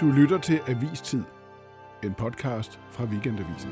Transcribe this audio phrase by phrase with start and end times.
[0.00, 1.22] Du lytter til Avistid,
[2.04, 3.70] en podcast fra Weekendavisen.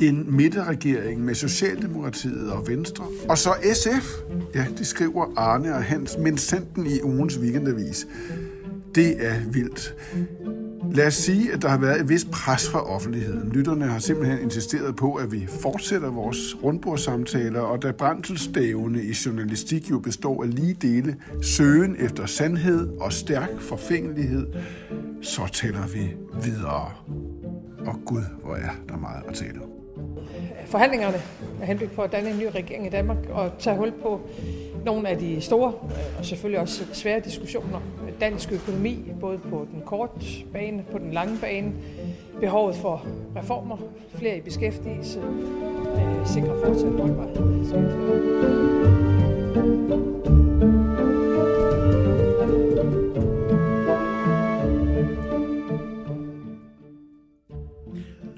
[0.00, 4.08] En midterregering med Socialdemokratiet og Venstre, og så SF.
[4.54, 8.06] Ja, det skriver Arne og Hans Minsenten i ugens Weekendavis.
[8.94, 9.94] Det er vildt.
[10.92, 13.52] Lad os sige, at der har været et vis pres fra offentligheden.
[13.52, 19.90] Lytterne har simpelthen insisteret på, at vi fortsætter vores rundbordssamtaler, og da brændselstævne i journalistik
[19.90, 24.46] jo består af lige dele søgen efter sandhed og stærk forfængelighed,
[25.22, 26.92] så tæller vi videre.
[27.86, 29.68] Og Gud, hvor er der meget at tale om.
[30.66, 31.16] Forhandlingerne
[31.58, 34.20] med henblik på at danne en ny regering i Danmark og tage hul på
[34.84, 37.80] nogle af de store øh, og selvfølgelig også svære diskussioner.
[38.20, 41.72] Dansk økonomi, både på den korte bane, på den lange bane,
[42.40, 43.76] behovet for reformer,
[44.14, 45.20] flere i beskæftigelse,
[46.26, 47.48] sikre fortsat holdbarhed.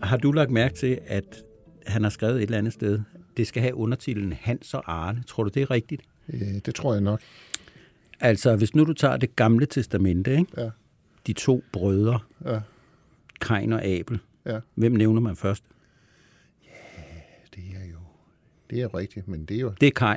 [0.03, 1.45] Har du lagt mærke til, at
[1.87, 3.01] han har skrevet et eller andet sted,
[3.37, 5.23] det skal have undertitlen Hans og Arne.
[5.27, 6.03] Tror du, det er rigtigt?
[6.29, 7.21] Øh, det tror jeg nok.
[8.21, 10.47] Altså, hvis nu du tager det gamle testamente, ikke?
[10.57, 10.71] Ja.
[11.27, 12.61] de to brødre, Ja.
[13.41, 14.61] Kain og Abel, Ja.
[14.75, 15.65] hvem nævner man først?
[17.55, 17.97] Det er jo
[18.71, 20.17] det er rigtigt, men det er jo, Det er Kain.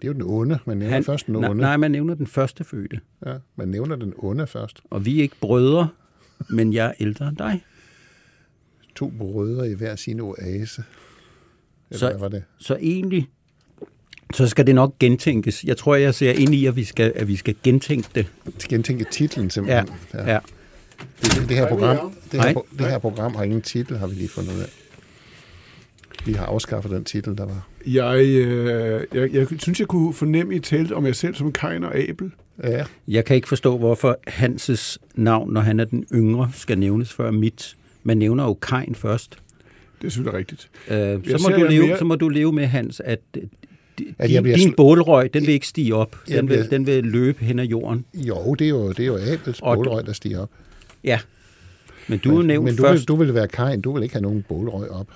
[0.00, 0.58] det er jo den onde.
[0.66, 1.54] Man nævner Han, først den onde.
[1.54, 3.00] nej, man nævner den første fødte.
[3.26, 4.80] Ja, man nævner den onde først.
[4.90, 5.88] Og vi er ikke brødre,
[6.50, 7.64] men jeg er ældre end dig.
[8.94, 10.84] To brødre i hver sin oase.
[11.90, 12.44] Eller Så- hvad var det?
[12.58, 13.28] Så egentlig,
[14.32, 15.64] så skal det nok gentænkes.
[15.64, 18.26] Jeg tror, jeg ser ind i, at vi skal, at vi skal gentænke det.
[18.58, 19.88] Skal gentænke titlen Ja, simpelthen.
[20.14, 20.38] ja.
[21.22, 24.14] Det, det, det, her program, det, her, det her program har ingen titel, har vi
[24.14, 24.66] lige fundet ud af.
[26.26, 27.66] Vi har afskaffet den titel, der var.
[27.86, 31.84] Jeg, øh, jeg, jeg synes, jeg kunne fornemme, I talte om jer selv som Kain
[31.84, 32.30] og Abel.
[32.64, 37.12] Ja, Jeg kan ikke forstå, hvorfor Hanses navn, når han er den yngre, skal nævnes
[37.12, 37.76] før mit.
[38.02, 39.38] Man nævner jo Kain først.
[40.00, 40.70] Det er selvfølgelig rigtigt.
[40.88, 43.20] Øh, Jeg så, må du leve, mere- så må du leve med, Hans, at
[44.00, 46.16] øh, di- At jeg din, bliver din bålrøg, den vil ikke stige op.
[46.28, 48.04] Jeg Den vil, bliver- den vil løbe hen ad jorden.
[48.14, 50.50] jo, det er jo, det er jo Abels Og bålrøg, der stiger op.
[51.04, 51.18] Ja.
[52.08, 53.00] Men du er nævnt men du først.
[53.00, 55.06] vil, du vil være Kain, du vil ikke have nogen bålrøg op.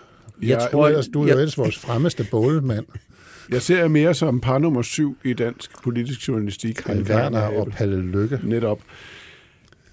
[0.42, 2.86] jeg Jeg- tror, er, ellers, du er jo jeg, ellers vores fremmeste bålmand.
[3.52, 6.84] Jeg ser jer mere som par nummer syv i dansk politisk journalistik.
[6.86, 7.68] Palle Werner og.
[7.76, 8.40] Palle Lykke.
[8.42, 8.78] Netop.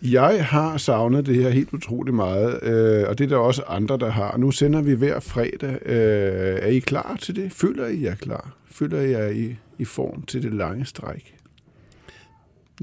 [0.04, 3.98] Jeg har savnet det her helt utroligt meget, øh, og det er der også andre,
[3.98, 4.38] der har.
[4.38, 5.78] Nu sender vi hver fredag.
[5.86, 7.52] Øh, er I klar til det?
[7.52, 8.54] Føler I jer klar?
[8.72, 11.36] Føler I jer i, i form til det lange stræk?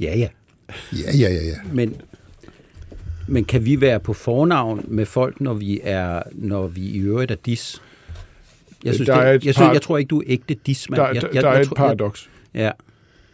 [0.00, 0.28] ja, ja.
[0.92, 1.54] Ja, ja, ja, ja.
[1.72, 1.96] Men,
[3.28, 7.30] men kan vi være på fornavn med folk, når vi er, når vi i øvrigt
[7.30, 7.82] er dis?
[8.84, 10.54] Jeg, synes, Der det, er jeg, et synes, par- jeg tror ikke, du er ægte
[10.66, 11.00] dis, mand.
[11.02, 12.30] Der, jeg, der, jeg, der er jeg, et paradoks.
[12.54, 12.70] Jeg, ja,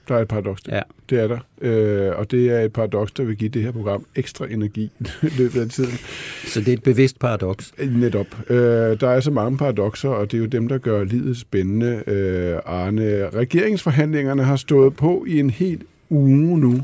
[0.09, 0.63] Der er et paradoks.
[0.69, 0.81] ja.
[1.11, 1.39] Det er der.
[1.61, 4.91] Øh, og det er et paradoks, der vil give det her program ekstra energi
[5.23, 5.99] i løbet af tiden.
[6.47, 7.73] Så det er et bevidst paradoks.
[7.91, 8.51] Netop.
[8.51, 8.57] Øh,
[9.01, 12.03] der er så mange paradokser, og det er jo dem, der gør livet spændende.
[12.07, 16.81] Øh, Arne, regeringsforhandlingerne har stået på i en hel uge nu.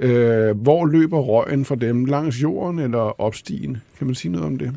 [0.00, 2.04] Øh, hvor løber røgen fra dem?
[2.04, 3.76] Langs jorden eller opstigen?
[3.98, 4.72] Kan man sige noget om det?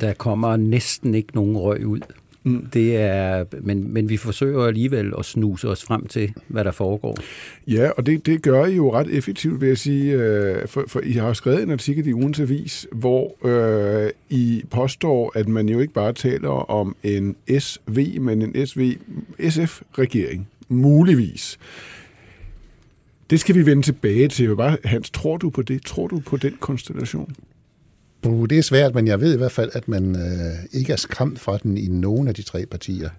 [0.00, 2.00] Der kommer næsten ikke nogen røg ud.
[2.44, 2.66] Mm.
[2.72, 7.16] Det er, men, men vi forsøger alligevel at snuse os frem til, hvad der foregår.
[7.66, 11.00] Ja, og det, det gør I jo ret effektivt, vil jeg sige, øh, for, for
[11.00, 15.80] I har skrevet en artikel i ugens avis, hvor øh, I påstår, at man jo
[15.80, 18.96] ikke bare taler om en SV, men en SV,
[19.48, 21.58] SF-regering, muligvis.
[23.30, 24.56] Det skal vi vende tilbage til.
[24.56, 25.82] Bare, Hans, tror du på det?
[25.84, 27.34] Tror du på den konstellation?
[28.22, 30.96] Puh, det er svært, men jeg ved i hvert fald, at man øh, ikke er
[30.96, 33.10] skræmt fra den i nogen af de tre partier.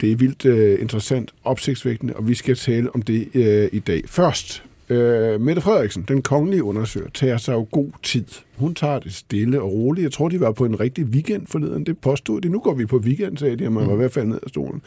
[0.00, 4.02] Det er vildt øh, interessant, opsigtsvækkende, og vi skal tale om det øh, i dag.
[4.06, 8.24] Først, øh, Mette Frederiksen, den kongelige undersøger, tager sig jo god tid.
[8.56, 10.04] Hun tager det stille og roligt.
[10.04, 11.86] Jeg tror, de var på en rigtig weekend forleden.
[11.86, 12.48] Det påstod de.
[12.48, 14.48] Nu går vi på weekend, sagde de, og man var i hvert fald ned af
[14.48, 14.82] stolen.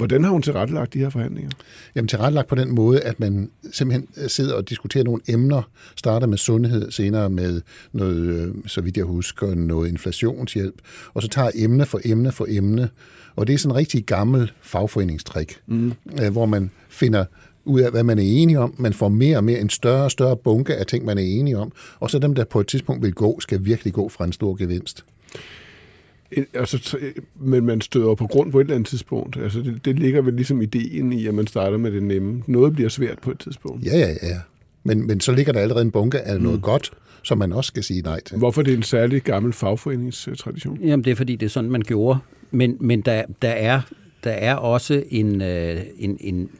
[0.00, 1.50] Hvordan har hun tilrettelagt de her forhandlinger?
[1.94, 5.62] Jamen tilrettelagt på den måde, at man simpelthen øh, sidder og diskuterer nogle emner,
[5.96, 7.60] starter med sundhed, senere med
[7.92, 10.74] noget, øh, så vidt jeg husker, noget inflationshjælp,
[11.14, 12.88] og så tager emne for emne for emne,
[13.36, 15.92] og det er sådan en rigtig gammel fagforeningstrik, mm.
[16.32, 17.24] hvor man finder
[17.64, 18.74] ud af, hvad man er enige om.
[18.78, 21.58] Man får mere og mere en større og større bunke af ting, man er enige
[21.58, 21.72] om.
[21.98, 24.54] Og så dem, der på et tidspunkt vil gå, skal virkelig gå fra en stor
[24.54, 25.04] gevinst.
[26.54, 29.36] Altså, t- men man støder på grund på et eller andet tidspunkt.
[29.36, 32.42] Altså, det, det ligger vel ligesom ideen i, at man starter med det nemme.
[32.46, 33.86] Noget bliver svært på et tidspunkt.
[33.86, 34.38] Ja, ja, ja.
[34.84, 36.90] Men, men så ligger der allerede en bunke af noget godt,
[37.22, 38.38] som man også skal sige nej til.
[38.38, 40.78] Hvorfor det er en særlig gammel fagforeningstradition?
[40.80, 42.18] Jamen, det er fordi, det er sådan, man gjorde.
[42.50, 43.80] Men, men der, der er
[44.24, 46.50] der er også en, øh, en, en,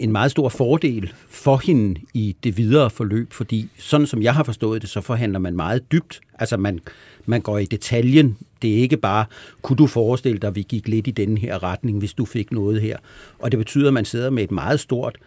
[0.00, 4.42] en meget stor fordel for hende i det videre forløb, fordi sådan som jeg har
[4.42, 6.20] forstået det, så forhandler man meget dybt.
[6.38, 6.80] Altså man,
[7.26, 8.36] man går i detaljen.
[8.62, 9.24] Det er ikke bare,
[9.62, 12.52] kunne du forestille dig, at vi gik lidt i den her retning, hvis du fik
[12.52, 12.96] noget her.
[13.38, 15.18] Og det betyder, at man sidder med et meget stort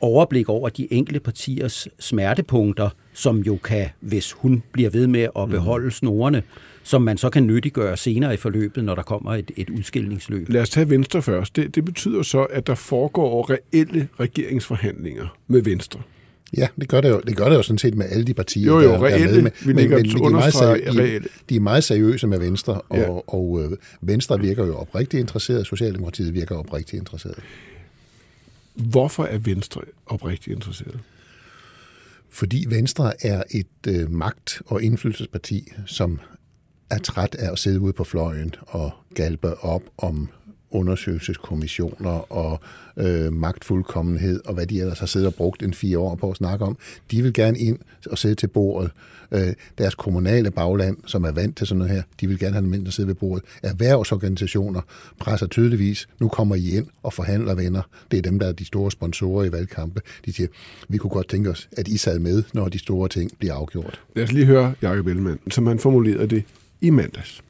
[0.00, 5.48] overblik over de enkelte partiers smertepunkter, som jo kan, hvis hun bliver ved med at
[5.48, 6.42] beholde snorene,
[6.88, 10.48] som man så kan nyttiggøre senere i forløbet, når der kommer et, et udskillingsløb.
[10.48, 11.56] Lad os tage Venstre først.
[11.56, 16.00] Det, det betyder så, at der foregår reelle regeringsforhandlinger med Venstre.
[16.56, 18.66] Ja, det gør det jo, det gør det jo sådan set med alle de partier,
[18.66, 19.50] jo, jo, der, reelle, der er med.
[19.64, 22.80] Men, vi men, men de, er meget seriøse, de, de er meget seriøse med Venstre,
[22.80, 23.08] og, Ja.
[23.08, 23.70] og, og øh,
[24.00, 27.38] Venstre virker jo oprigtigt interesseret, Socialdemokratiet virker oprigtigt interesseret.
[28.74, 30.98] Hvorfor er Venstre oprigtigt interesseret?
[32.30, 36.20] Fordi Venstre er et øh, magt- og indflydelsesparti, som
[36.90, 40.28] er træt af at sidde ude på fløjen og galpe op om
[40.70, 42.60] undersøgelseskommissioner og
[42.96, 46.36] øh, magtfuldkommenhed, og hvad de ellers har siddet og brugt en fire år på at
[46.36, 46.76] snakke om.
[47.10, 47.78] De vil gerne ind
[48.10, 48.90] og sidde til bordet.
[49.32, 52.64] Øh, deres kommunale bagland, som er vant til sådan noget her, de vil gerne have
[52.64, 53.44] dem ind og sidde ved bordet.
[53.62, 54.80] Erhvervsorganisationer
[55.20, 57.82] presser tydeligvis, nu kommer I ind og forhandler venner.
[58.10, 60.00] Det er dem, der er de store sponsorer i valgkampe.
[60.24, 60.48] De siger,
[60.88, 64.00] vi kunne godt tænke os, at I sad med, når de store ting bliver afgjort.
[64.16, 66.44] Lad os lige høre Jacob Ellemann, som han formulerede det
[66.80, 67.42] i mandags.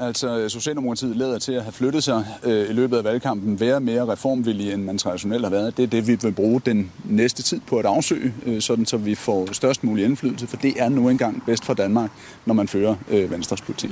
[0.00, 4.12] Altså, Socialdemokratiet lader til at have flyttet sig øh, i løbet af valgkampen, være mere
[4.12, 5.76] reformvillige, end man traditionelt har været.
[5.76, 8.96] Det er det, vi vil bruge den næste tid på at afsøge, øh, sådan så
[8.96, 12.10] vi får størst mulig indflydelse, for det er nu engang bedst for Danmark,
[12.46, 13.90] når man fører øh, Venstres politik.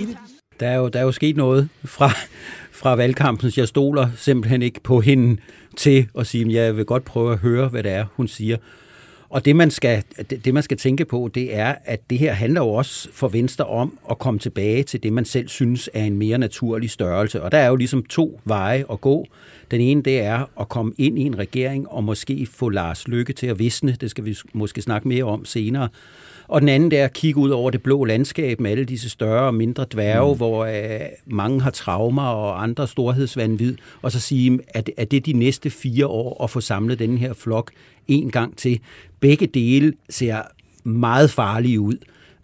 [0.61, 2.11] Der er jo, der er jo sket noget fra,
[2.73, 5.41] fra valgkampen, så jeg stoler simpelthen ikke på hende
[5.77, 8.57] til at sige, at jeg vil godt prøve at høre, hvad det er, hun siger.
[9.31, 12.61] Og det man, skal, det, man skal tænke på, det er, at det her handler
[12.61, 16.17] jo også for Venstre om at komme tilbage til det, man selv synes er en
[16.17, 17.43] mere naturlig størrelse.
[17.43, 19.27] Og der er jo ligesom to veje at gå.
[19.71, 23.33] Den ene, det er at komme ind i en regering og måske få Lars Lykke
[23.33, 23.97] til at visne.
[24.01, 25.89] Det skal vi måske snakke mere om senere.
[26.49, 29.11] Og den anden, det er at kigge ud over det blå landskab med alle disse
[29.11, 30.37] større og mindre dværge, mm.
[30.37, 35.21] hvor øh, mange har traumer og andre storhedsvandvid, og så sige, at, at det er
[35.21, 37.71] de næste fire år at få samlet den her flok
[38.09, 38.81] en gang til.
[39.21, 40.43] Begge dele ser
[40.85, 41.97] meget farlige ud.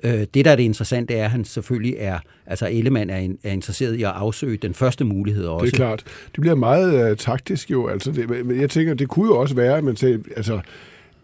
[0.02, 3.52] Øh, det, der er det interessante, er, at han selvfølgelig er, altså Ellemann er, er
[3.52, 5.66] interesseret i at afsøge den første mulighed også.
[5.66, 6.04] Det er klart.
[6.32, 7.88] Det bliver meget uh, taktisk jo.
[7.88, 10.60] Altså, det, jeg tænker, det kunne jo også være, at man sagde, altså,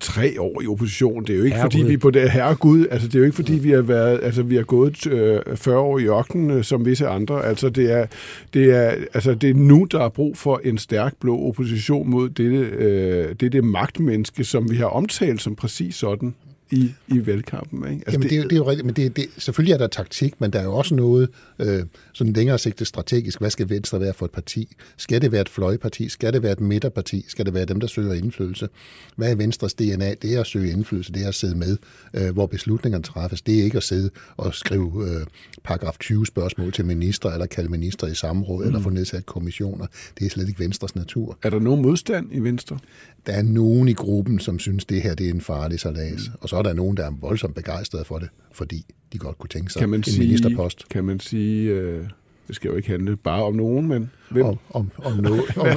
[0.00, 1.24] tre år i opposition.
[1.24, 1.70] Det er jo ikke, Herregud.
[1.70, 4.20] fordi vi på det her Gud, altså det er jo ikke, fordi vi har været,
[4.22, 7.44] altså vi har gået øh, 40 år i ørkenen, øh, som visse andre.
[7.44, 8.06] Altså det er,
[8.54, 12.28] det er, altså det er nu, der er brug for en stærk blå opposition mod
[12.28, 16.34] dette, øh, dette magtmenneske, som vi har omtalt som præcis sådan
[16.70, 17.92] i, i valgkampen.
[17.92, 18.02] Ikke?
[18.06, 19.78] Altså Jamen, det, det, er, jo- det er jo rigtigt, men det, det, selvfølgelig er
[19.78, 21.28] der taktik, men der er jo også noget
[21.58, 21.82] øh,
[22.12, 23.38] sådan længere sigtet strategisk.
[23.40, 24.76] Hvad skal Venstre være for et parti?
[24.96, 26.08] Skal det være et fløjparti?
[26.08, 27.24] Skal det være et midterparti?
[27.28, 28.68] Skal det være dem, der søger indflydelse?
[29.16, 30.14] Hvad er Venstres DNA?
[30.22, 31.76] Det er at søge indflydelse, det er at sidde med,
[32.14, 33.42] øh, hvor beslutningerne træffes.
[33.42, 35.26] Det er ikke at sidde og skrive øh,
[35.64, 38.66] paragraf 20 spørgsmål til minister, eller kalde minister i samråd, mm.
[38.66, 39.86] eller få nedsat kommissioner.
[40.18, 41.38] Det er slet ikke Venstres natur.
[41.42, 42.78] Er der nogen modstand i Venstre?
[43.26, 46.28] Der er nogen i gruppen, som synes, det her det er en farlig salas.
[46.28, 46.34] Mm.
[46.40, 49.48] Og så er der nogen, der er voldsomt begejstrede for det, fordi de godt kunne
[49.48, 50.88] tænke sig Kan man en sige, ministerpost.
[50.88, 52.04] Kan man sige, øh,
[52.48, 55.42] det skal jo ikke handle bare om nogen, men hvem, Om, om, om noget.
[55.56, 55.66] Om,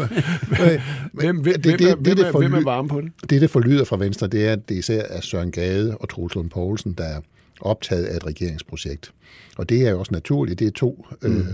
[1.14, 3.12] hvem, hvem, det- det- det, hvem, det er, får hvem er varme på det?
[3.30, 6.36] det, der forlyder fra Venstre, det er, at det især er Søren Gade og Troels
[6.36, 7.22] Lund Poulsen, der er
[7.62, 9.14] optaget af et regeringsprojekt.
[9.58, 10.60] Og det er jo også naturligt.
[10.60, 11.38] Det er to mm.
[11.38, 11.46] øh,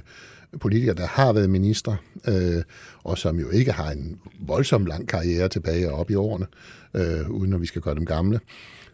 [0.59, 1.95] politikere, der har været minister,
[2.27, 2.63] øh,
[3.03, 6.45] og som jo ikke har en voldsom lang karriere tilbage og op i årene,
[6.93, 8.39] øh, uden at vi skal gøre dem gamle.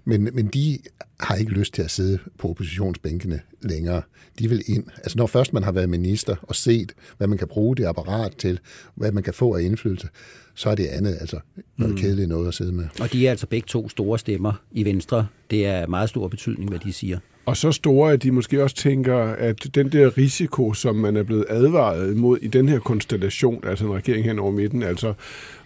[0.08, 0.80] Men, men de
[1.20, 4.02] har ikke lyst til at sidde på oppositionsbænkene længere.
[4.40, 4.84] De vil ind.
[4.98, 8.32] Altså når først man har været minister og set, hvad man kan bruge det apparat
[8.38, 8.60] til,
[8.96, 10.10] hvad man kan få af indflydelse,
[10.56, 11.40] så er det andet altså
[11.78, 12.02] noget mm.
[12.02, 12.88] kedeligt noget at sidde med.
[13.02, 15.28] Og de er altså begge to store stemmer i Venstre.
[15.52, 17.20] Det er meget stor betydning, hvad de siger.
[17.46, 21.24] Og så store, at de måske også tænker, at den der risiko, som man er
[21.24, 25.14] blevet advaret imod i den her konstellation, altså en regering hen over midten, altså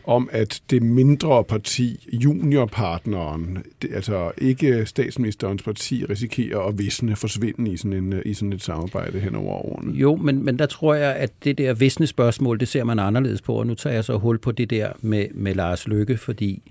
[0.03, 7.71] om at det mindre parti, juniorpartneren, det, altså ikke statsministerens parti, risikerer at visne, forsvinde
[7.71, 9.93] i sådan, en, i sådan et samarbejde hen over årene.
[9.93, 13.41] Jo, men, men der tror jeg, at det der visne spørgsmål, det ser man anderledes
[13.41, 16.61] på, og nu tager jeg så hul på det der med, med Lars Lykke, fordi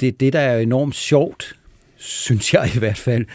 [0.00, 1.56] det, det, der er enormt sjovt,
[1.96, 3.26] synes jeg i hvert fald,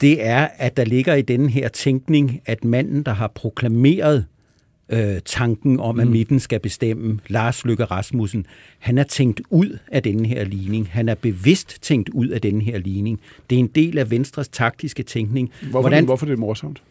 [0.00, 4.26] det er, at der ligger i denne her tænkning, at manden, der har proklameret
[4.88, 8.46] øh, tanken om, at midten skal bestemme, Lars Løkke Rasmussen,
[8.78, 10.88] han er tænkt ud af denne her ligning.
[10.90, 13.20] Han er bevidst tænkt ud af denne her ligning.
[13.50, 15.50] Det er en del af Venstres taktiske tænkning.
[15.62, 16.04] Hvorfor, Hvordan?
[16.04, 16.82] hvorfor er det morsomt?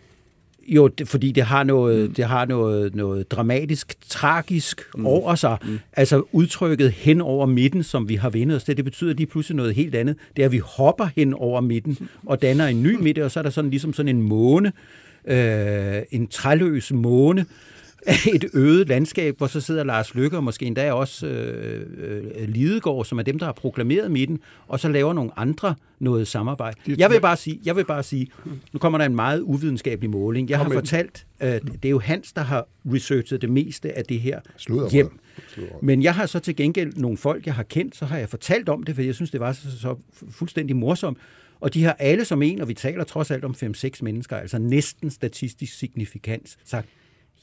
[0.68, 2.14] Jo, det, fordi det har noget, mm.
[2.14, 5.06] det har noget, noget dramatisk, tragisk mm.
[5.06, 5.58] over sig.
[5.66, 5.80] Mm.
[5.94, 9.56] Altså udtrykket hen over midten, som vi har vendt os til, det betyder lige pludselig
[9.56, 10.16] noget helt andet.
[10.36, 13.40] Det er, at vi hopper hen over midten og danner en ny midte, og så
[13.40, 14.72] er der sådan ligesom sådan en måne,
[15.26, 17.46] øh, en træløs måne,
[18.36, 23.06] et øget landskab, hvor så sidder Lars Lykke og måske endda også øh, øh, Lidegaard,
[23.06, 26.78] som er dem, der har proklameret midten, og så laver nogle andre noget samarbejde.
[26.98, 28.28] Jeg vil bare sige, jeg vil bare sige
[28.74, 30.50] nu kommer der en meget uvidenskabelig måling.
[30.50, 34.20] Jeg har fortalt, øh, det er jo Hans, der har researchet det meste af det
[34.20, 34.40] her
[34.92, 35.20] hjem.
[35.82, 38.70] Men jeg har så til gengæld nogle folk, jeg har kendt, så har jeg fortalt
[38.70, 39.96] om det, for jeg synes, det var så, så
[40.30, 41.18] fuldstændig morsomt.
[41.60, 44.58] Og de har alle som en, og vi taler trods alt om 5-6 mennesker, altså
[44.60, 46.88] næsten statistisk signifikans, sagt,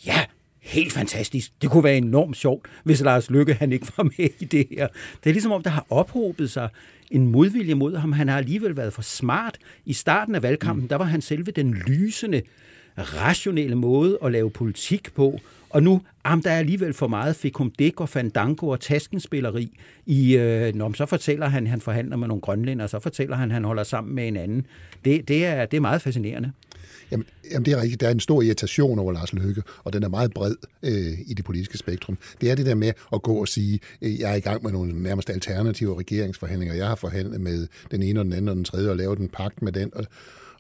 [0.07, 0.25] ja,
[0.67, 1.53] helt fantastisk.
[1.63, 4.89] Det kunne være enormt sjovt, hvis Lars Lykke han ikke var med i det her.
[5.25, 6.69] Det er ligesom om, der har ophobet sig
[7.11, 8.13] en modvilje mod ham.
[8.13, 9.59] Han har alligevel været for smart.
[9.85, 10.89] I starten af valgkampen, mm.
[10.89, 12.43] der var han selve den lysende,
[12.99, 15.41] rationelle måde at lave politik på.
[15.71, 19.79] Og nu, jamen, der er alligevel for meget fikumdik og fandango og taskenspilleri.
[20.07, 23.65] I, øh, når så fortæller han, han forhandler med nogle grønlænder, så fortæller han, han
[23.65, 24.67] holder sammen med en anden.
[25.05, 26.53] Det, det, er, det er meget fascinerende.
[27.11, 28.01] Jamen, jamen det er rigtigt.
[28.01, 31.35] Der er en stor irritation over Lars Løkke, og den er meget bred øh, i
[31.35, 32.19] det politiske spektrum.
[32.41, 34.73] Det er det der med at gå og sige, øh, jeg er i gang med
[34.73, 36.75] nogle nærmest alternative regeringsforhandlinger.
[36.75, 39.29] Jeg har forhandlet med den ene og den anden og den tredje og lavet en
[39.29, 39.91] pagt med den.
[39.95, 40.07] Og,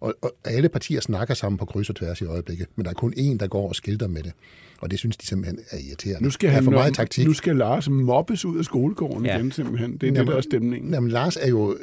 [0.00, 2.94] og, og alle partier snakker sammen på kryds og tværs i øjeblikket, men der er
[2.94, 4.32] kun én, der går og skilter med det.
[4.80, 6.22] Og det synes de simpelthen er irriterende.
[6.22, 7.26] Nu skal, han, for meget taktik.
[7.26, 9.36] nu skal Lars mobbes ud af skolegården ja.
[9.36, 9.92] igen simpelthen.
[9.92, 10.94] Det er jamen, det, der er stemningen.
[10.94, 11.76] Jamen, Lars er jo,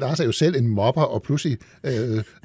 [0.00, 1.92] Lars er jo selv en mobber, og pludselig øh,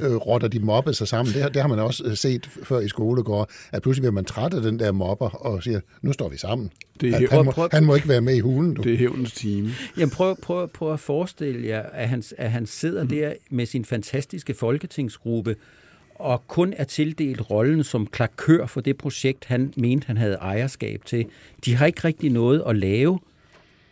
[0.01, 1.35] øh, rotter de mobbe sig sammen.
[1.35, 4.53] Det, det har man også øh, set før i skolegården, at pludselig bliver man træt
[4.53, 6.71] af den der mobber og siger, nu står vi sammen.
[7.01, 8.73] Det er, han, han, må, han må ikke være med i hulen.
[8.73, 8.81] Du.
[8.81, 9.69] Det er hævnens time.
[9.97, 13.09] Jamen prøv, prøv, prøv at forestille jer, at han, at han sidder mm.
[13.09, 15.55] der med sin fantastiske folketingsgruppe,
[16.21, 21.05] og kun er tildelt rollen som klakør for det projekt, han mente, han havde ejerskab
[21.05, 21.25] til.
[21.65, 23.19] De har ikke rigtig noget at lave.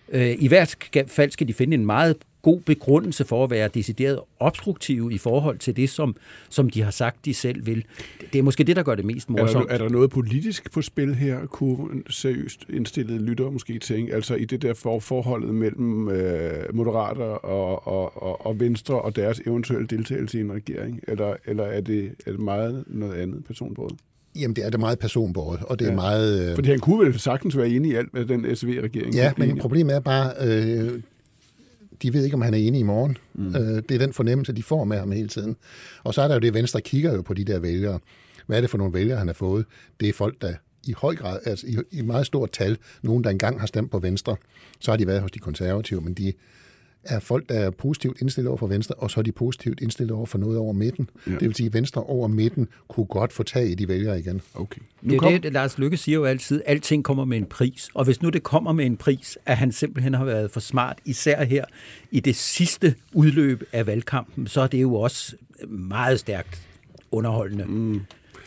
[0.10, 0.76] Øh, I hvert
[1.08, 5.58] fald skal de finde en meget god begrundelse for at være decideret obstruktive i forhold
[5.58, 6.16] til det, som,
[6.50, 7.86] som de har sagt, de selv vil.
[8.34, 9.64] Det er måske det, der gør det mest morsomt.
[9.64, 14.14] Er der, er der noget politisk på spil her, kunne seriøst indstillede lytter måske tænke,
[14.14, 19.16] altså i det der for, forholdet mellem øh, moderater og, og, og, og venstre og
[19.16, 23.46] deres eventuelle deltagelse i en regering, eller, eller er, det, er det meget noget andet
[23.46, 23.90] personbåd?
[24.36, 25.92] Jamen, det er det meget personbåret, og det ja.
[25.92, 26.50] er meget...
[26.50, 26.56] Øh...
[26.56, 29.96] Fordi han kunne vel sagtens være enig i alt, hvad den SV-regering Ja, men problemet
[29.96, 31.02] er bare, øh,
[32.02, 33.18] de ved ikke, om han er enig i morgen.
[33.34, 33.56] Mm.
[33.56, 35.56] Øh, det er den fornemmelse, de får med ham hele tiden.
[36.04, 38.00] Og så er der jo det, Venstre kigger jo på de der vælgere.
[38.48, 39.66] Hvad er det for nogle vælgere, han har fået?
[40.00, 40.54] Det er folk, der
[40.88, 44.00] i høj grad, altså i, i meget stort tal, nogen, der engang har stemt på
[44.00, 44.36] Venstre,
[44.80, 46.34] så har de været hos de konservative, men de
[47.04, 50.16] er folk, der er positivt indstillet over for Venstre, og så er de positivt indstillet
[50.16, 51.10] over for noget over midten.
[51.28, 51.32] Ja.
[51.32, 54.42] Det vil sige, at Venstre over midten kunne godt få tag i de vælgere igen.
[54.54, 54.82] Okay.
[55.02, 55.42] Nu det er kom...
[55.42, 57.90] det, Lars Lykke siger jo altid, at alting kommer med en pris.
[57.94, 60.98] Og hvis nu det kommer med en pris, at han simpelthen har været for smart,
[61.06, 61.66] især her
[62.12, 65.36] i det sidste udløb af valgkampen, så er det jo også
[65.68, 66.68] meget stærkt
[67.12, 67.66] underholdende.
[67.66, 68.02] Mm.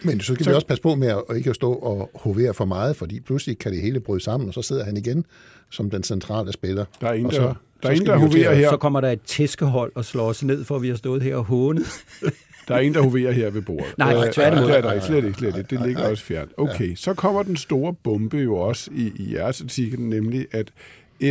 [0.05, 0.51] Men så skal så...
[0.51, 3.59] vi også passe på med at ikke at stå og hovere for meget, fordi pludselig
[3.59, 5.25] kan det hele bryde sammen, og så sidder han igen
[5.71, 6.85] som den centrale spiller.
[7.01, 8.71] Der er ingen, så, der, der, er ingen, der hoverer her.
[8.71, 11.45] Så kommer der et tæskehold og slår os ned, for vi har stået her og
[11.45, 11.87] hånet.
[12.69, 13.99] Der er ingen, der hoverer her ved bordet.
[13.99, 14.69] Nej, øh, tværtimod.
[14.69, 15.77] Det er der ikke, slet ikke, slet ikke.
[15.77, 16.53] Det ligger også fjernt.
[16.57, 20.73] Okay, så kommer den store bombe jo også i, i jeres artikel, nemlig at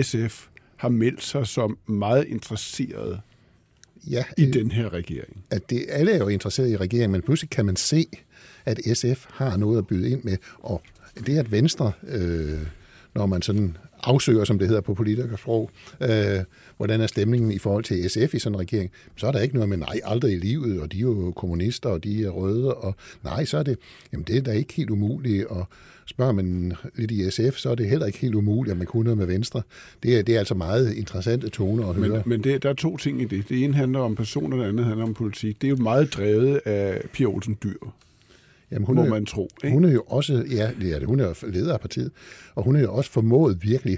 [0.02, 3.22] SF har meldt sig som meget interesseret
[4.10, 5.44] ja, i øh, den her regering.
[5.52, 8.06] At det, alle er jo interesseret i regeringen, men pludselig kan man se,
[8.66, 10.82] at SF har noget at byde ind med, og
[11.26, 12.60] det at Venstre, øh,
[13.16, 16.40] når man sådan afsøger, som det hedder på politikersprog, øh,
[16.78, 19.56] hvordan er stemningen i forhold til SF i sådan en regering, så er der ikke
[19.56, 22.74] noget med, nej, aldrig i livet, og de er jo kommunister, og de er røde,
[22.74, 23.78] og nej, så er det,
[24.14, 25.66] jamen det er da ikke helt umuligt, og
[26.06, 29.04] spørger man lidt i SF, så er det heller ikke helt umuligt, at man kunne
[29.04, 29.62] noget med Venstre.
[30.04, 32.10] Det er, det er altså meget interessante toner at høre.
[32.10, 33.50] Men, men det, der er to ting i det.
[33.50, 35.62] Det ene handler om personer, det andet handler om politik.
[35.62, 37.78] Det er jo meget drevet af Pia Olsen Dyr.
[38.72, 39.50] Jamen, hun må er, man tro.
[39.64, 39.74] Ikke?
[39.74, 42.12] Hun er jo også, ja, det er det, hun er jo leder af partiet,
[42.56, 43.98] og hun er jo også formået virkelig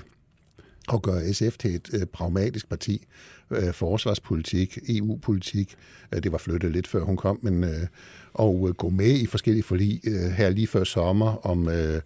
[0.93, 3.05] at gøre SF til et øh, pragmatisk parti.
[3.51, 5.75] Øh, forsvarspolitik, EU-politik,
[6.13, 7.87] øh, det var flyttet lidt før hun kom, men øh,
[8.33, 12.01] og øh, gå med i forskellige forlig øh, her lige før sommer om øh,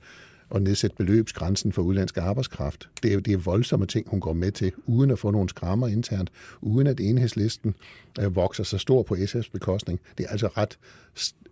[0.55, 2.89] at nedsætte beløbsgrænsen for udlandsk arbejdskraft.
[3.03, 5.87] Det er, det er voldsomme ting, hun går med til, uden at få nogle skrammer
[5.87, 7.75] internt, uden at enhedslisten
[8.19, 9.99] øh, vokser så stor på SF's bekostning.
[10.17, 10.77] Det er altså ret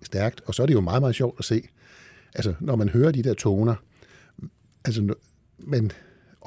[0.02, 1.62] stærkt, og så er det jo meget, meget sjovt at se,
[2.36, 3.76] altså når man hører de der toner,
[4.86, 5.16] altså
[5.58, 5.92] men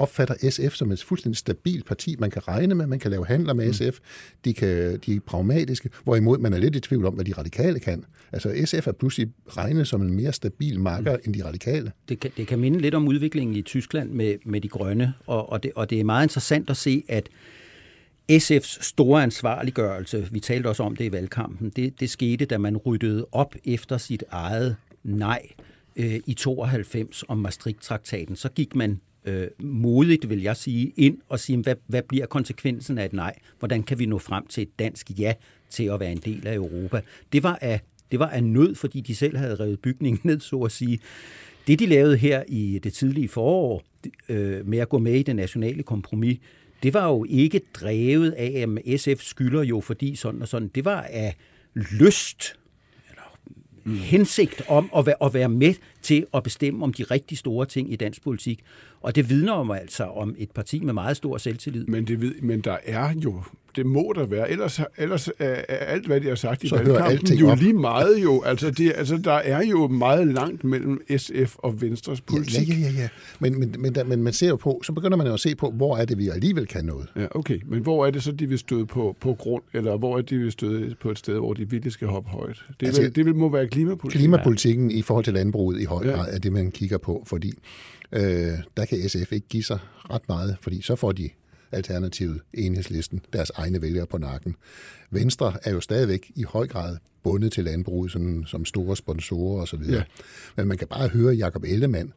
[0.01, 3.55] opfatter SF som et fuldstændig stabilt parti, man kan regne med, man kan lave handler
[3.55, 3.73] med mm.
[3.73, 3.99] SF,
[4.45, 7.81] de, kan, de er pragmatiske, hvorimod man er lidt i tvivl om, hvad de radikale
[7.81, 8.05] kan.
[8.33, 11.23] Altså SF er pludselig regnet som en mere stabil marker mm.
[11.25, 11.93] end de radikale.
[12.09, 15.53] Det kan, det kan minde lidt om udviklingen i Tyskland med, med de grønne, og,
[15.53, 17.29] og, det, og det er meget interessant at se, at
[18.33, 22.77] SF's store ansvarliggørelse, vi talte også om det i valgkampen, det, det skete, da man
[22.77, 25.43] ryddede op efter sit eget nej
[25.97, 28.37] øh, i 92 om Maastricht-traktaten.
[28.37, 32.99] Så gik man øh, modigt, vil jeg sige, ind og sige, hvad, hvad bliver konsekvensen
[32.99, 33.35] af et nej?
[33.59, 35.35] Hvordan kan vi nå frem til et dansk ja
[35.71, 37.01] til at være en del af Europa?
[37.33, 40.57] Det var af, det var af nød, fordi de selv havde revet bygningen ned, så
[40.57, 41.01] at sige.
[41.67, 43.83] Det, de lavede her i det tidlige forår
[44.29, 46.39] øh, med at gå med i det nationale kompromis,
[46.83, 50.69] det var jo ikke drevet af, at SF skylder jo fordi sådan og sådan.
[50.69, 51.37] Det var af
[51.75, 52.57] lyst,
[53.11, 53.39] eller
[53.85, 53.95] mm.
[53.95, 55.75] hensigt om at være, at være med
[56.09, 58.61] til at bestemme om de rigtig store ting i dansk politik.
[59.01, 61.87] Og det vidner om altså om et parti med meget stor selvtillid.
[61.87, 63.43] Men, det, men der er jo
[63.79, 64.51] det må der være.
[64.51, 67.59] Ellers, ellers er alt, hvad de har sagt i Så valgkampen, jo op.
[67.59, 68.43] lige meget jo.
[68.43, 72.69] Altså, det, altså, der er jo meget langt mellem SF og Venstres politik.
[72.69, 73.01] Ja, ja, ja.
[73.01, 73.09] ja.
[73.39, 75.71] Men, men, men, men man ser jo på, så begynder man jo at se på,
[75.71, 77.07] hvor er det, vi alligevel kan noget.
[77.17, 77.59] Ja, okay.
[77.67, 80.31] Men hvor er det så, de vil støde på, på grund, eller hvor er det,
[80.31, 82.65] de vil støde på et sted, hvor de virkelig skal hoppe højt?
[82.81, 84.19] Det, altså, vil, det vil, må være klimapolitik.
[84.19, 86.35] Klimapolitikken i forhold til landbruget i høj grad ja.
[86.35, 87.53] er det, man kigger på, fordi
[88.13, 89.79] øh, der kan SF ikke give sig
[90.11, 91.31] ret meget, fordi så får de
[91.73, 94.57] Alternativet, Enhedslisten, deres egne vælgere på nakken.
[95.11, 99.83] Venstre er jo stadigvæk i høj grad bundet til landbruget sådan, som store sponsorer osv.
[99.89, 100.03] Ja.
[100.57, 102.13] Men man kan bare høre, at Jacob Ellemann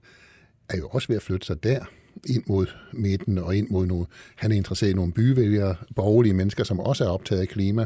[0.70, 1.86] er jo også ved at flytte sig der
[2.28, 4.06] ind mod midten og ind mod nogle...
[4.36, 7.86] Han er interesseret i nogle byvælgere, borgerlige mennesker, som også er optaget af klima.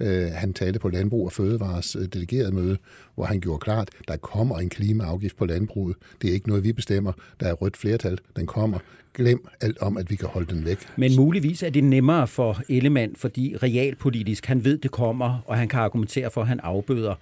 [0.00, 2.78] Øh, han talte på Landbrug og Fødevares øh, delegerede møde,
[3.14, 5.96] hvor han gjorde klart, der kommer en klimaafgift på landbruget.
[6.22, 7.12] Det er ikke noget, vi bestemmer.
[7.40, 8.18] Der er rødt flertal.
[8.36, 8.78] Den kommer.
[9.14, 10.78] Glem alt om, at vi kan holde den væk.
[10.96, 15.68] Men muligvis er det nemmere for Ellemann, fordi realpolitisk, han ved, det kommer, og han
[15.68, 17.14] kan argumentere for, at han afbøder.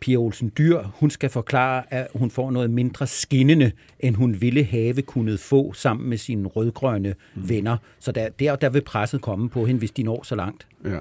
[0.00, 4.64] Pia Olsen Dyr, hun skal forklare, at hun får noget mindre skinnende, end hun ville
[4.64, 7.48] have kunnet få sammen med sine rødgrønne mm.
[7.48, 7.76] venner.
[7.98, 10.66] Så der, der, der vil presset komme på hende, hvis de når så langt.
[10.84, 10.98] Ja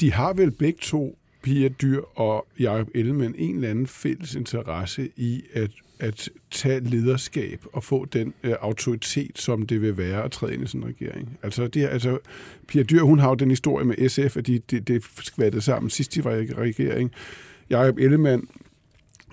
[0.00, 5.08] de har vel begge to, Pia Dyr og Jacob Ellemann, en eller anden fælles interesse
[5.16, 10.30] i at, at tage lederskab og få den øh, autoritet, som det vil være at
[10.30, 11.38] træde ind i sådan en regering.
[11.42, 12.18] Altså, det, altså
[12.68, 15.90] Pia Dyr, hun har jo den historie med SF, at de, det, det skvattede sammen
[15.90, 17.12] sidst de var i regering.
[17.70, 18.48] Jacob Ellemann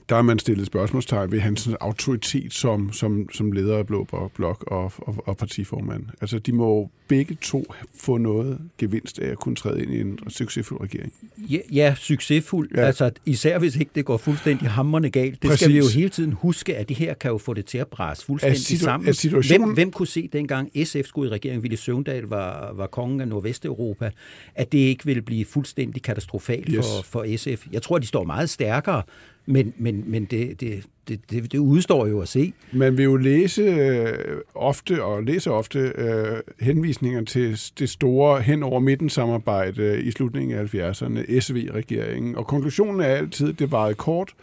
[0.10, 4.64] der er man stillet spørgsmålstegn ved hans autoritet som, som, som leder af Blå Blok
[4.68, 6.04] og, og, og partiformand.
[6.22, 10.20] Altså, de må begge to få noget gevinst af at kunne træde ind i en
[10.30, 11.14] succesfuld regering.
[11.38, 12.70] Ja, ja succesfuld.
[12.76, 12.82] Ja.
[12.82, 15.42] Altså, især hvis ikke det går fuldstændig hammerne galt.
[15.42, 15.60] Det Præcis.
[15.60, 17.88] skal vi jo hele tiden huske, at det her kan jo få det til at
[17.88, 19.14] bræse fuldstændig situ- sammen.
[19.14, 19.64] Situationen...
[19.64, 23.28] Hvem, hvem kunne se dengang SF skulle i regeringen, Ville Søvndal var, var kongen af
[23.28, 24.12] Nordvesteuropa,
[24.56, 26.86] at det ikke ville blive fuldstændig katastrofalt yes.
[26.86, 27.68] for, for SF?
[27.72, 29.04] Jeg tror, de står meget stærkere
[29.50, 32.54] men, men, men det, det, det, det, det udstår jo at se.
[32.74, 38.64] Man vil jo læse øh, ofte, og læse ofte, øh, henvisninger til det store hen
[38.64, 42.36] over midten samarbejde i slutningen af 70'erne, SV-regeringen.
[42.36, 44.34] Og konklusionen er altid, det varede kort,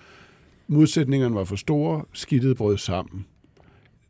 [0.68, 3.26] modsætningerne var for store, skidtet brød sammen.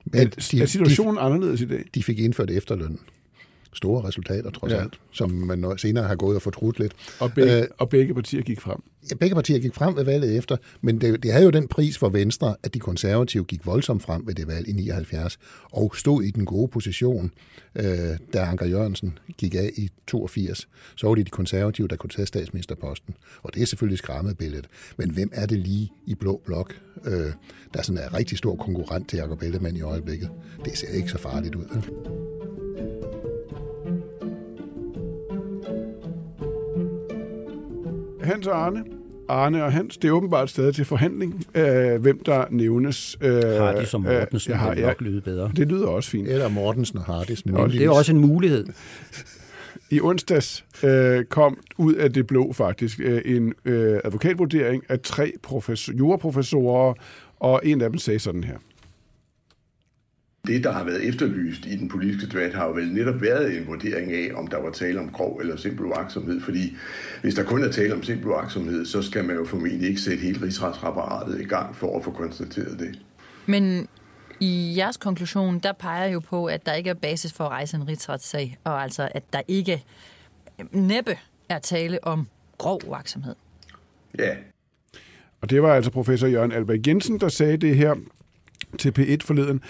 [0.05, 1.85] Men de, er situationen de, anderledes i dag?
[1.95, 2.99] De fik indført efterløn
[3.77, 4.81] store resultater, trods ja.
[4.81, 6.93] alt, som man senere har gået og fortrudt lidt.
[7.21, 8.83] Og begge, øh, og begge partier gik frem.
[9.11, 11.99] Ja, begge partier gik frem ved valget efter, men det, det havde jo den pris
[11.99, 15.39] for Venstre, at de konservative gik voldsomt frem ved det valg i 79,
[15.73, 17.31] og stod i den gode position,
[17.75, 17.85] øh,
[18.33, 20.69] da Anker Jørgensen gik af i 82.
[20.97, 23.15] Så var det de konservative, der kunne tage statsministerposten.
[23.43, 24.67] Og det er selvfølgelig skræmmebilledet.
[24.97, 27.33] Men hvem er det lige i Blå Blok, øh,
[27.75, 30.31] der sådan er rigtig stor konkurrent til Jacob Ellemann i øjeblikket?
[30.65, 32.26] Det ser ikke så farligt ud.
[38.27, 38.85] Hans og Arne.
[39.29, 43.19] Arne og Hans, det er åbenbart stadig til forhandling, øh, hvem der nævnes.
[43.21, 45.51] Øh, Hardis og Mortensen øh, har, ja, nok lyde bedre.
[45.57, 46.29] Det lyder også fint.
[46.29, 47.43] Eller Mortensen og Hardis.
[47.53, 48.67] Og det er også en mulighed.
[49.91, 55.33] I onsdags øh, kom ud af det blå faktisk øh, en øh, advokatvurdering af tre
[55.43, 56.95] professor, juraprofessorer,
[57.41, 58.57] og en af dem sagde sådan her.
[60.47, 63.67] Det, der har været efterlyst i den politiske debat, har jo vel netop været en
[63.67, 66.41] vurdering af, om der var tale om grov eller simpel uaksomhed.
[66.41, 66.77] Fordi
[67.23, 70.23] hvis der kun er tale om simpel uaksomhed, så skal man jo formentlig ikke sætte
[70.23, 72.99] hele rigsretsapparatet i gang for at få konstateret det.
[73.47, 73.89] Men
[74.41, 77.77] i jeres konklusion, der peger jo på, at der ikke er basis for at rejse
[77.77, 79.85] en rigsretssag, og altså at der ikke
[80.73, 82.29] næppe er tale om
[82.59, 83.35] grov uaksomhed.
[84.19, 84.37] Ja.
[85.41, 87.95] Og det var altså professor Jørgen Alberg Jensen, der sagde det her
[88.77, 89.61] til P1 forleden.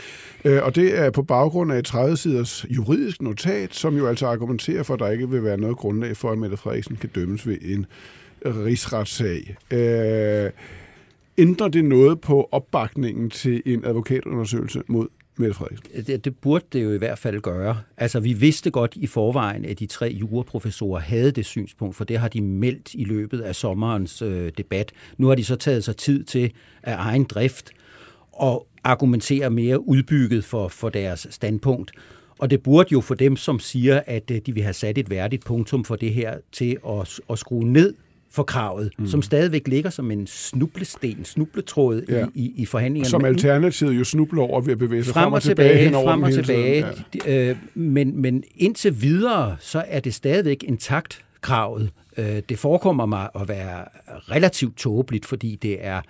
[0.45, 4.83] Øh, og det er på baggrund af et 30-siders juridisk notat, som jo altså argumenterer
[4.83, 7.57] for, at der ikke vil være noget grundlag for, at Mette Frederiksen kan dømmes ved
[7.62, 7.87] en
[8.45, 9.57] rigsretssag.
[9.71, 10.51] Øh,
[11.38, 16.07] ændrer det noget på opbakningen til en advokatundersøgelse mod Mette Frederiksen?
[16.07, 17.79] Det, det burde det jo i hvert fald gøre.
[17.97, 22.19] Altså, vi vidste godt i forvejen, at de tre juraprofessorer havde det synspunkt, for det
[22.19, 24.92] har de meldt i løbet af sommerens øh, debat.
[25.19, 27.71] Nu har de så taget sig tid til af egen drift
[28.37, 31.92] og argumentere mere udbygget for, for deres standpunkt.
[32.38, 35.11] Og det burde jo for dem, som siger, at øh, de vil have sat et
[35.11, 37.94] værdigt punktum for det her, til at, at skrue ned
[38.31, 39.07] for kravet, mm.
[39.07, 42.27] som stadigvæk ligger som en snublesten, snubletråd ja.
[42.35, 43.11] i, i, i forhandlingerne.
[43.11, 46.22] Som alternativet jo snubler over ved at bevæge sig frem, frem og tilbage, tilbage frem
[46.22, 46.87] og tilbage.
[47.27, 47.51] Ja.
[47.51, 51.90] Øh, men, men indtil videre, så er det stadigvæk intakt kravet.
[52.16, 53.85] Øh, det forekommer mig at være
[54.31, 56.01] relativt tåbeligt, fordi det er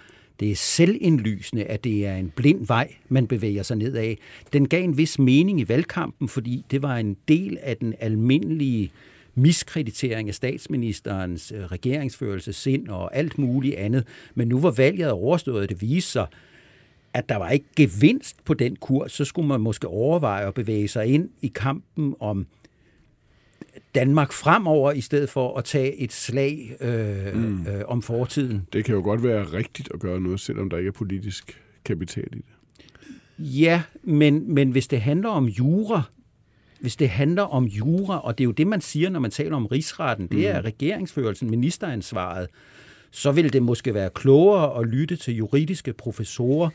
[0.40, 4.18] det er selvindlysende, at det er en blind vej, man bevæger sig ned af.
[4.52, 8.92] Den gav en vis mening i valgkampen, fordi det var en del af den almindelige
[9.34, 14.04] miskreditering af statsministerens øh, regeringsførelse, sind og alt muligt andet.
[14.34, 16.26] Men nu var valget overstået, det viste sig,
[17.14, 20.88] at der var ikke gevinst på den kurs, så skulle man måske overveje at bevæge
[20.88, 22.46] sig ind i kampen om
[23.96, 27.66] Danmark fremover, i stedet for at tage et slag øh, mm.
[27.66, 28.66] øh, om fortiden.
[28.72, 32.28] Det kan jo godt være rigtigt at gøre noget, selvom der ikke er politisk kapital
[32.32, 32.44] i det.
[33.38, 36.02] Ja, men, men hvis det handler om jura,
[36.80, 39.56] hvis det handler om jura, og det er jo det, man siger, når man taler
[39.56, 40.64] om rigsretten, det er mm.
[40.64, 42.48] regeringsførelsen, ministeransvaret,
[43.10, 46.70] så vil det måske være klogere at lytte til juridiske professorer,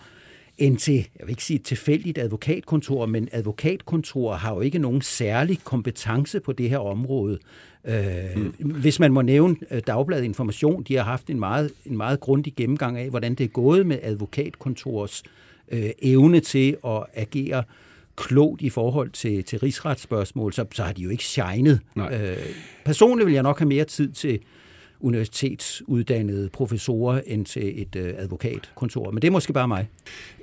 [0.58, 5.02] end til, jeg vil ikke sige et tilfældigt advokatkontor, men advokatkontorer har jo ikke nogen
[5.02, 7.40] særlig kompetence på det her område.
[7.86, 7.96] Øh,
[8.36, 8.72] mm.
[8.72, 12.54] Hvis man må nævne øh, Dagbladet Information, de har haft en meget, en meget grundig
[12.56, 15.24] gennemgang af, hvordan det er gået med advokatkontors
[15.72, 17.64] øh, evne til at agere
[18.16, 21.78] klogt i forhold til, til rigsretsspørgsmål, så, så har de jo ikke shined.
[21.98, 22.38] Øh,
[22.86, 24.40] personligt vil jeg nok have mere tid til
[25.04, 29.12] universitetsuddannede professorer end til et øh, advokatkontor.
[29.12, 29.88] Men det er måske bare mig.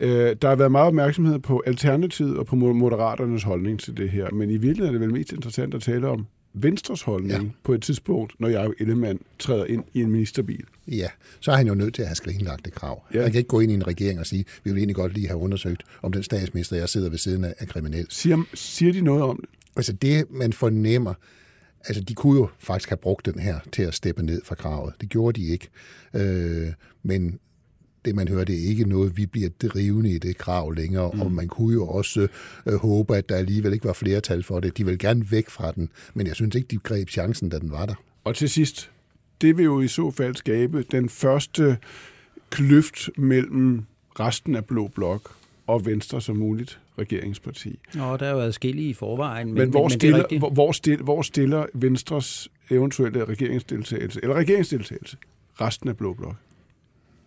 [0.01, 4.31] Øh, der har været meget opmærksomhed på Alternativet og på Moderaternes holdning til det her,
[4.31, 7.51] men i virkeligheden er det vel mest interessant at tale om Venstres holdning ja.
[7.65, 10.65] på et tidspunkt, når jeg Ellemann træder ind i en ministerbil.
[10.89, 11.09] Ja,
[11.41, 13.03] så er han jo nødt til at have skrinlagt det krav.
[13.15, 13.23] Ja.
[13.23, 15.27] Han kan ikke gå ind i en regering og sige, vi vil egentlig godt lige
[15.27, 18.07] have undersøgt, om den statsminister, jeg sidder ved siden af, er kriminel.
[18.11, 19.49] Siger, siger de noget om det?
[19.77, 21.15] Altså det, man fornemmer,
[21.89, 24.95] altså de kunne jo faktisk have brugt den her til at steppe ned fra kravet.
[25.01, 25.69] Det gjorde de ikke.
[26.15, 26.73] Øh,
[27.03, 27.39] men
[28.05, 31.21] det, man hører, det er ikke noget, vi bliver drivende i det krav længere, mm.
[31.21, 32.29] og man kunne jo også
[32.67, 34.79] øh, håbe, at der alligevel ikke var flertal for det.
[34.79, 37.71] De vil gerne væk fra den, men jeg synes ikke, de greb chancen, da den
[37.71, 37.95] var der.
[38.25, 38.91] Og til sidst,
[39.41, 41.77] det vil jo i så fald skabe den første
[42.51, 43.85] kløft mellem
[44.21, 45.38] resten af Blå Blok
[45.69, 47.79] og Venstre som muligt regeringsparti.
[47.95, 49.47] Nå, der er jo adskillige i forvejen.
[49.47, 55.17] Men, men, hvor, men stiller, hvor, hvor, stiller, hvor stiller Venstres eventuelle regeringsdeltagelse, eller regeringsdeltagelse,
[55.61, 56.37] resten af Blå Blok?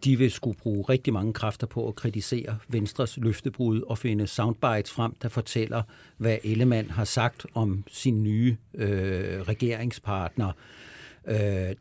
[0.04, 4.92] de vil skulle bruge rigtig mange kræfter på at kritisere Venstres løftebrud og finde soundbites
[4.92, 5.84] frem, der fortæller,
[6.18, 10.52] hvad Ellemann har sagt om sin nye øh, regeringspartner.
[11.28, 11.76] Øh,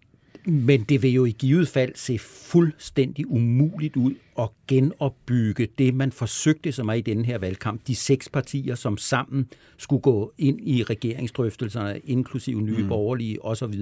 [0.45, 6.13] men det vil jo i givet fald se fuldstændig umuligt ud at genopbygge det, man
[6.13, 7.87] forsøgte sig med i denne her valgkamp.
[7.87, 12.89] De seks partier, som sammen skulle gå ind i regeringsdrøftelserne, inklusive nye mm.
[12.89, 13.75] borgerlige osv.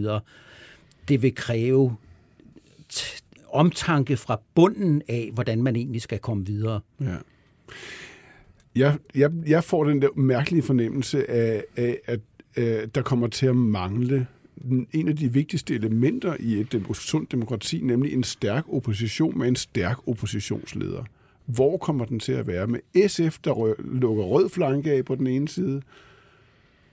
[1.09, 1.97] Det vil kræve
[3.53, 6.81] omtanke fra bunden af, hvordan man egentlig skal komme videre.
[7.01, 7.17] Ja.
[8.77, 12.21] Jeg, jeg, jeg får den der mærkelige fornemmelse af, af at
[12.57, 14.27] øh, der kommer til at mangle
[14.93, 19.57] en af de vigtigste elementer i et sundt demokrati, nemlig en stærk opposition med en
[19.57, 21.05] stærk oppositionsleder.
[21.47, 22.67] Hvor kommer den til at være?
[22.67, 25.83] Med SF, der rø- lukker rød flanke af på den ene side,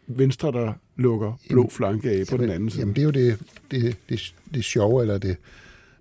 [0.08, 2.82] Venstre, der lukker blå flanke af på jamen, den anden side.
[2.82, 3.40] Jamen, det er jo det,
[3.72, 5.38] det, det, det sjove, eller det,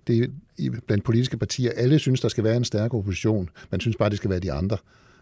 [0.07, 0.31] det,
[0.87, 1.71] blandt politiske partier.
[1.75, 3.49] Alle synes, der skal være en stærk opposition.
[3.71, 4.77] Man synes bare, det skal være de andre,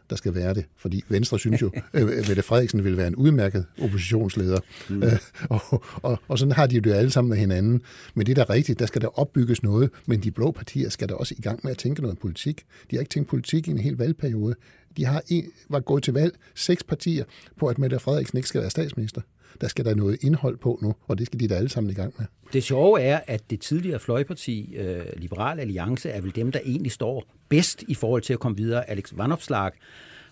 [0.09, 0.65] der skal være det.
[0.77, 4.59] Fordi Venstre synes jo, at øh, Mette Frederiksen vil være en udmærket oppositionsleder.
[4.89, 5.03] Mm.
[5.03, 7.81] Øh, og, og, og sådan har de det jo alle sammen med hinanden.
[8.13, 9.89] Men det er da rigtigt, der skal der opbygges noget.
[10.05, 12.61] Men de blå partier skal da også i gang med at tænke noget politik.
[12.91, 14.55] De har ikke tænkt politik i en hel valgperiode.
[14.97, 17.23] De har en, var gået til valg, seks partier,
[17.59, 19.21] på at Mette Frederiksen ikke skal være statsminister
[19.61, 21.93] der skal der noget indhold på nu, og det skal de da alle sammen i
[21.93, 22.25] gang med.
[22.53, 26.91] Det sjove er, at det tidligere fløjparti, øh, Liberal Alliance, er vel dem, der egentlig
[26.91, 28.89] står bedst i forhold til at komme videre.
[28.89, 29.71] Alex Vanopslag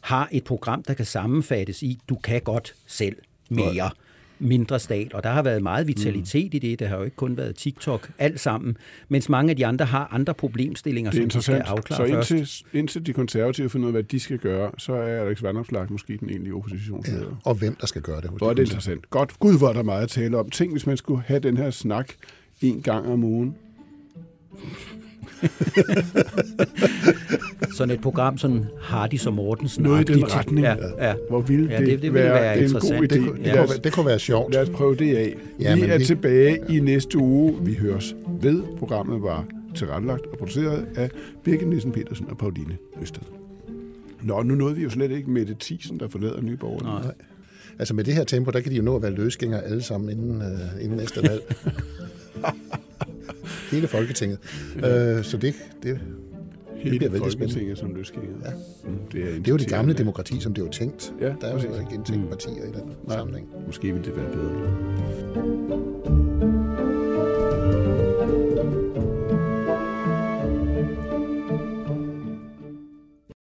[0.01, 3.15] har et program, der kan sammenfattes i, du kan godt selv
[3.49, 3.89] mere.
[4.41, 6.55] Mindre stat, og der har været meget vitalitet mm.
[6.55, 6.79] i det.
[6.79, 8.77] Det har jo ikke kun været TikTok, alt sammen,
[9.09, 12.13] mens mange af de andre har andre problemstillinger, Det er som de skal afklare Så
[12.13, 12.31] først.
[12.31, 15.91] indtil, indtil de konservative finder ud af, hvad de skal gøre, så er Alex Vanopslagh
[15.91, 17.21] måske den egentlige oppositionsleder.
[17.21, 18.29] Ja, og hvem der skal gøre det.
[18.29, 19.09] hos Hvor er de det interessant.
[19.09, 19.39] Godt.
[19.39, 20.49] Gud, hvor er der meget at tale om.
[20.49, 22.09] Tænk, hvis man skulle have den her snak
[22.61, 23.55] en gang om ugen.
[27.81, 29.83] Sådan et program, sådan Hardy som Mortensen.
[29.83, 30.59] Noget i den retning.
[30.65, 30.75] Ja,
[31.09, 31.13] ja.
[31.29, 32.99] Hvor ville Ja, det, det- det ville være, være en interessant.
[32.99, 33.13] god idé.
[33.13, 34.53] Det, kunne- det, lad, kunne, det kunne være sjovt.
[34.53, 35.35] lad os prøve det af.
[35.59, 37.53] Ja, Ja, vi er vi- tilbage i næste uge.
[37.61, 38.63] Vi høres ved.
[38.79, 41.09] Programmet var tilrettelagt og produceret af
[41.43, 43.21] Birgit Nielsen Petersen og Pauline Østed.
[44.21, 47.05] Nå, nu nåede vi jo slet ikke med det Thiesen, der forlader Borgerlige.
[47.05, 47.13] Nej.
[47.79, 50.09] Altså med det her tempo, der kan de jo nå at være løsgængere alle sammen
[50.09, 51.41] inden, øh, inden næste valg.
[53.71, 54.39] Hele Folketinget.
[54.75, 55.99] Øh, så det, det,
[56.83, 58.29] Hele bliver vældig Folketinget som løsgænger.
[58.45, 58.51] Ja.
[58.89, 61.13] Mm, det, er det er jo det gamle demokrati, som det var tænkt.
[61.21, 62.29] Ja, der er jo ikke indtænkt Mm.
[62.29, 63.47] partier i den Nej, sammenhæng.
[63.65, 66.20] Måske ville det være bedre.